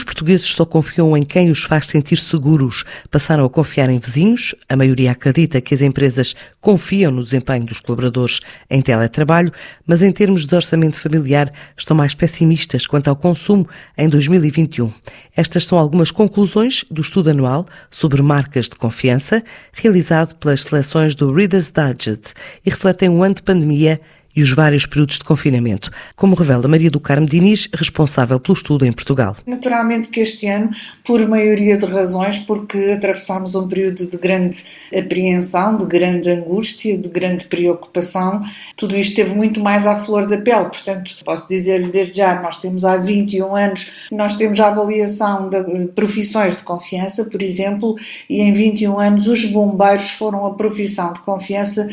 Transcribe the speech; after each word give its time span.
Os 0.00 0.04
portugueses 0.04 0.46
só 0.46 0.64
confiam 0.64 1.14
em 1.14 1.22
quem 1.22 1.50
os 1.50 1.62
faz 1.64 1.84
sentir 1.84 2.16
seguros. 2.16 2.84
Passaram 3.10 3.44
a 3.44 3.50
confiar 3.50 3.90
em 3.90 3.98
vizinhos. 3.98 4.54
A 4.66 4.74
maioria 4.74 5.10
acredita 5.10 5.60
que 5.60 5.74
as 5.74 5.82
empresas 5.82 6.34
confiam 6.58 7.12
no 7.12 7.22
desempenho 7.22 7.66
dos 7.66 7.80
colaboradores 7.80 8.40
em 8.70 8.80
teletrabalho, 8.80 9.52
mas 9.86 10.00
em 10.00 10.10
termos 10.10 10.46
de 10.46 10.54
orçamento 10.54 10.98
familiar 10.98 11.52
estão 11.76 11.94
mais 11.94 12.14
pessimistas 12.14 12.86
quanto 12.86 13.08
ao 13.08 13.16
consumo 13.16 13.68
em 13.98 14.08
2021. 14.08 14.90
Estas 15.36 15.66
são 15.66 15.76
algumas 15.76 16.10
conclusões 16.10 16.82
do 16.90 17.02
estudo 17.02 17.28
anual 17.28 17.66
sobre 17.90 18.22
marcas 18.22 18.70
de 18.70 18.76
confiança, 18.76 19.44
realizado 19.70 20.34
pelas 20.36 20.62
seleções 20.62 21.14
do 21.14 21.30
Reader's 21.30 21.70
Digest 21.70 22.32
e 22.64 22.70
refletem 22.70 23.10
um 23.10 23.22
ano 23.22 23.34
de 23.34 23.42
pandemia 23.42 24.00
e 24.34 24.42
os 24.42 24.50
vários 24.52 24.86
períodos 24.86 25.18
de 25.18 25.24
confinamento, 25.24 25.90
como 26.16 26.34
revela 26.34 26.68
Maria 26.68 26.90
do 26.90 27.00
Carmo 27.00 27.26
Diniz, 27.26 27.68
responsável 27.74 28.38
pelo 28.38 28.56
estudo 28.56 28.86
em 28.86 28.92
Portugal. 28.92 29.36
Naturalmente 29.46 30.08
que 30.08 30.20
este 30.20 30.46
ano, 30.46 30.70
por 31.04 31.26
maioria 31.28 31.76
de 31.76 31.86
razões, 31.86 32.38
porque 32.38 32.78
atravessámos 32.96 33.54
um 33.54 33.66
período 33.66 34.06
de 34.06 34.16
grande 34.16 34.64
apreensão, 34.96 35.76
de 35.76 35.86
grande 35.86 36.30
angústia, 36.30 36.96
de 36.96 37.08
grande 37.08 37.44
preocupação, 37.44 38.40
tudo 38.76 38.96
isto 38.96 39.10
esteve 39.10 39.34
muito 39.34 39.60
mais 39.60 39.86
à 39.86 39.96
flor 39.96 40.26
da 40.26 40.38
pele. 40.38 40.64
Portanto, 40.64 41.16
posso 41.24 41.48
dizer-lhe 41.48 41.90
desde 41.90 42.16
já, 42.18 42.40
nós 42.40 42.58
temos 42.58 42.84
há 42.84 42.96
21 42.96 43.54
anos, 43.54 43.92
nós 44.12 44.36
temos 44.36 44.60
a 44.60 44.68
avaliação 44.68 45.48
de 45.48 45.86
profissões 45.88 46.56
de 46.56 46.62
confiança, 46.62 47.24
por 47.24 47.42
exemplo, 47.42 47.96
e 48.28 48.40
em 48.40 48.52
21 48.52 48.98
anos 48.98 49.26
os 49.26 49.44
bombeiros 49.44 50.10
foram 50.10 50.46
a 50.46 50.54
profissão 50.54 51.12
de 51.12 51.20
confiança 51.20 51.88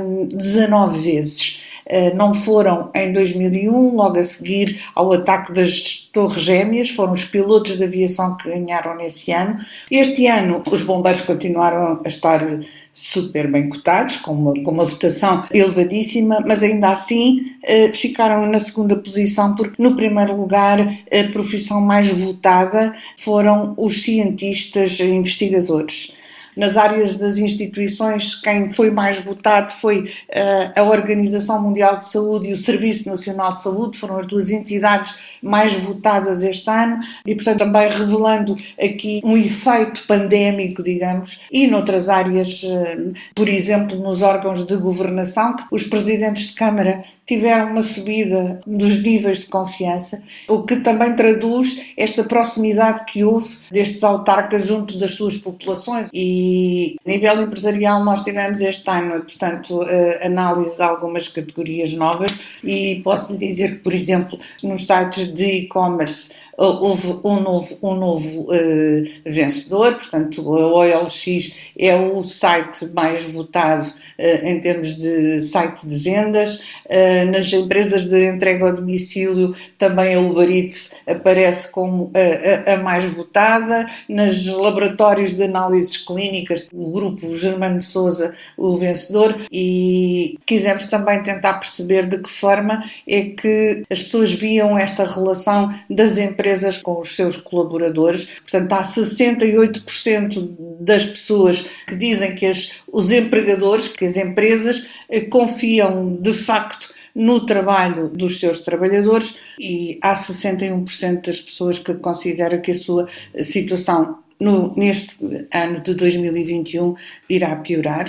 hum, 0.00 0.28
19 0.32 0.98
vezes. 1.00 1.67
Eh, 1.88 2.12
não 2.12 2.34
foram 2.34 2.90
em 2.94 3.14
2001, 3.14 3.96
logo 3.96 4.18
a 4.18 4.22
seguir 4.22 4.78
ao 4.94 5.10
ataque 5.10 5.52
das 5.54 6.06
Torres 6.12 6.42
Gêmeas, 6.42 6.90
foram 6.90 7.14
os 7.14 7.24
pilotos 7.24 7.78
de 7.78 7.84
aviação 7.84 8.36
que 8.36 8.50
ganharam 8.50 8.94
nesse 8.94 9.32
ano. 9.32 9.58
Este 9.90 10.26
ano, 10.26 10.62
os 10.70 10.82
bombeiros 10.82 11.22
continuaram 11.22 11.98
a 12.04 12.08
estar 12.08 12.46
super 12.92 13.50
bem 13.50 13.70
cotados, 13.70 14.16
com 14.18 14.32
uma, 14.32 14.52
com 14.62 14.70
uma 14.70 14.84
votação 14.84 15.44
elevadíssima, 15.50 16.44
mas 16.46 16.62
ainda 16.62 16.90
assim 16.90 17.54
eh, 17.64 17.90
ficaram 17.94 18.44
na 18.46 18.58
segunda 18.58 18.94
posição, 18.94 19.54
porque 19.54 19.82
no 19.82 19.96
primeiro 19.96 20.36
lugar 20.36 20.80
a 20.80 21.32
profissão 21.32 21.80
mais 21.80 22.08
votada 22.08 22.94
foram 23.16 23.72
os 23.78 24.02
cientistas 24.02 25.00
investigadores 25.00 26.12
nas 26.58 26.76
áreas 26.76 27.14
das 27.14 27.38
instituições, 27.38 28.34
quem 28.34 28.72
foi 28.72 28.90
mais 28.90 29.16
votado 29.20 29.72
foi 29.72 30.00
uh, 30.00 30.72
a 30.74 30.82
Organização 30.82 31.62
Mundial 31.62 31.96
de 31.96 32.06
Saúde 32.06 32.48
e 32.48 32.52
o 32.52 32.56
Serviço 32.56 33.08
Nacional 33.08 33.52
de 33.52 33.62
Saúde, 33.62 33.96
foram 33.96 34.18
as 34.18 34.26
duas 34.26 34.50
entidades 34.50 35.14
mais 35.40 35.72
votadas 35.72 36.42
este 36.42 36.68
ano 36.68 36.98
e, 37.24 37.32
portanto, 37.36 37.60
também 37.60 37.88
revelando 37.88 38.56
aqui 38.76 39.20
um 39.24 39.36
efeito 39.36 40.04
pandémico, 40.08 40.82
digamos, 40.82 41.40
e 41.50 41.68
noutras 41.68 42.08
áreas, 42.08 42.64
uh, 42.64 43.12
por 43.36 43.48
exemplo, 43.48 43.96
nos 43.96 44.20
órgãos 44.20 44.66
de 44.66 44.76
governação, 44.76 45.54
que 45.54 45.64
os 45.70 45.84
presidentes 45.84 46.48
de 46.48 46.54
Câmara 46.54 47.04
tiveram 47.24 47.70
uma 47.70 47.82
subida 47.82 48.60
dos 48.66 49.00
níveis 49.02 49.40
de 49.40 49.46
confiança, 49.46 50.22
o 50.48 50.62
que 50.62 50.76
também 50.76 51.14
traduz 51.14 51.78
esta 51.96 52.24
proximidade 52.24 53.04
que 53.04 53.22
houve 53.22 53.58
destes 53.70 54.02
autarcas 54.02 54.66
junto 54.66 54.98
das 54.98 55.12
suas 55.12 55.36
populações 55.36 56.08
e 56.12 56.47
e 56.48 56.96
a 57.04 57.10
nível 57.10 57.42
empresarial 57.42 58.04
nós 58.04 58.22
tivemos 58.22 58.60
este 58.60 58.88
ano, 58.88 59.22
portanto, 59.22 59.84
análise 60.22 60.76
de 60.76 60.82
algumas 60.82 61.28
categorias 61.28 61.92
novas 61.92 62.32
e 62.64 63.00
posso 63.04 63.32
lhe 63.32 63.38
dizer 63.38 63.76
que, 63.76 63.78
por 63.78 63.92
exemplo, 63.92 64.38
nos 64.62 64.86
sites 64.86 65.32
de 65.32 65.64
e-commerce 65.64 66.34
houve 66.58 67.20
um 67.22 67.40
novo, 67.40 67.78
um 67.80 67.94
novo 67.94 68.40
uh, 68.42 69.08
vencedor, 69.24 69.94
portanto, 69.94 70.40
a 70.54 70.66
OLX 70.66 71.54
é 71.78 71.94
o 71.94 72.24
site 72.24 72.86
mais 72.86 73.22
votado 73.22 73.88
uh, 73.88 74.46
em 74.46 74.60
termos 74.60 74.96
de 74.96 75.42
site 75.42 75.86
de 75.86 75.96
vendas. 75.98 76.56
Uh, 76.86 77.30
nas 77.30 77.52
empresas 77.52 78.06
de 78.06 78.28
entrega 78.28 78.66
ao 78.66 78.74
domicílio, 78.74 79.54
também 79.78 80.16
a 80.16 80.20
Uber 80.20 80.50
Eats 80.50 80.96
aparece 81.06 81.70
como 81.70 82.10
a, 82.12 82.72
a, 82.72 82.74
a 82.74 82.82
mais 82.82 83.04
votada. 83.04 83.86
Nos 84.08 84.44
laboratórios 84.46 85.34
de 85.34 85.44
análises 85.44 85.96
clínicas, 85.96 86.66
o 86.72 86.90
grupo 86.90 87.36
Germano 87.36 87.78
de 87.78 87.84
Souza, 87.84 88.34
o 88.56 88.76
vencedor, 88.76 89.46
e 89.52 90.36
quisemos 90.44 90.86
também 90.86 91.22
tentar 91.22 91.54
perceber 91.54 92.06
de 92.06 92.18
que 92.18 92.28
forma 92.28 92.82
é 93.06 93.22
que 93.26 93.84
as 93.88 94.02
pessoas 94.02 94.32
viam 94.32 94.76
esta 94.76 95.06
relação 95.06 95.72
das 95.88 96.18
empresas 96.18 96.47
empresas 96.48 96.78
com 96.78 97.00
os 97.00 97.14
seus 97.14 97.36
colaboradores. 97.36 98.30
Portanto, 98.40 98.72
há 98.72 98.82
68% 98.82 100.56
das 100.80 101.04
pessoas 101.04 101.68
que 101.86 101.94
dizem 101.94 102.34
que 102.36 102.46
as, 102.46 102.72
os 102.90 103.12
empregadores, 103.12 103.88
que 103.88 104.06
as 104.06 104.16
empresas 104.16 104.86
eh, 105.08 105.22
confiam 105.22 106.16
de 106.16 106.32
facto 106.32 106.94
no 107.14 107.44
trabalho 107.44 108.08
dos 108.08 108.40
seus 108.40 108.60
trabalhadores 108.60 109.36
e 109.58 109.98
há 110.00 110.14
61% 110.14 111.26
das 111.26 111.40
pessoas 111.40 111.78
que 111.78 111.92
consideram 111.94 112.60
que 112.60 112.70
a 112.70 112.74
sua 112.74 113.08
situação 113.42 114.18
no, 114.40 114.74
neste 114.76 115.16
ano 115.52 115.82
de 115.82 115.94
2021 115.94 116.94
irá 117.28 117.56
piorar 117.56 118.06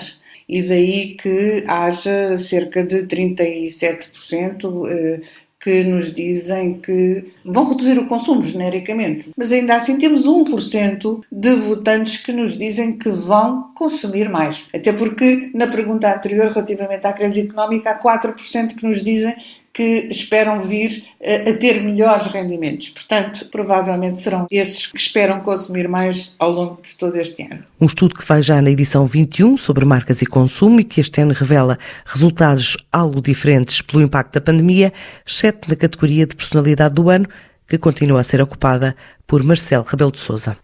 e 0.48 0.62
daí 0.62 1.16
que 1.16 1.64
haja 1.68 2.38
cerca 2.38 2.84
de 2.84 3.04
37% 3.04 5.22
que 5.60 5.84
nos 5.84 6.14
dizem 6.14 6.80
que 6.80 7.34
vão 7.44 7.66
reduzir 7.66 8.00
o 8.00 8.08
consumo 8.08 8.42
genericamente, 8.44 9.32
mas 9.36 9.52
ainda 9.52 9.76
assim 9.76 10.00
temos 10.00 10.26
1% 10.26 11.22
de 11.30 11.56
votantes 11.56 12.18
que 12.18 12.32
nos 12.32 12.56
dizem 12.56 12.98
que 12.98 13.10
vão 13.10 13.72
consumir 13.76 14.30
mais. 14.30 14.66
Até 14.74 14.94
porque 14.94 15.52
na 15.54 15.68
pergunta 15.68 16.14
anterior, 16.14 16.52
relativamente 16.52 17.06
à 17.06 17.14
crise 17.14 17.42
económica, 17.42 17.92
há 17.92 18.00
4% 18.00 18.76
que 18.76 18.88
nos 18.88 19.04
dizem 19.04 19.36
que 19.80 20.10
esperam 20.12 20.62
vir 20.64 21.06
a, 21.24 21.52
a 21.52 21.54
ter 21.54 21.82
melhores 21.82 22.28
rendimentos. 22.28 22.90
Portanto, 22.90 23.48
provavelmente 23.50 24.20
serão 24.20 24.46
esses 24.52 24.88
que 24.88 24.98
esperam 24.98 25.40
consumir 25.40 25.88
mais 25.88 26.36
ao 26.38 26.52
longo 26.52 26.82
de 26.82 26.98
todo 26.98 27.16
este 27.16 27.44
ano. 27.44 27.64
Um 27.80 27.86
estudo 27.86 28.14
que 28.14 28.26
vai 28.26 28.42
já 28.42 28.62
na 28.62 28.70
edição 28.70 29.08
21 29.08 29.58
sobre 29.58 29.86
marcas 29.86 30.22
e 30.22 30.26
consumo 30.26 30.82
e 30.82 30.84
que 30.84 31.00
este 31.00 31.22
ano 31.22 31.34
revela 31.34 31.80
resultados 32.06 32.76
algo 32.92 33.22
diferentes 33.22 33.82
pelo 33.82 34.04
impacto 34.04 34.34
da 34.34 34.42
pandemia, 34.42 34.92
exceto 35.26 35.70
na 35.70 35.78
categoria 35.78 36.28
de 36.28 36.36
personalidade 36.36 36.96
do 36.96 37.10
ano, 37.10 37.30
que 37.66 37.78
continua 37.78 38.20
a 38.20 38.24
ser 38.26 38.42
ocupada 38.42 38.94
por 39.26 39.42
Marcelo 39.44 39.86
Rebelo 39.86 40.12
de 40.12 40.20
Sousa. 40.20 40.58